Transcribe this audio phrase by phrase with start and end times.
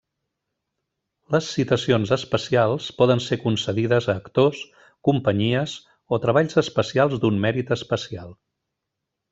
[1.35, 4.65] Les Citacions Especials poden ser concedides a actors,
[5.11, 5.77] companyies
[6.17, 8.39] o treballs especials d'un mèrit especial.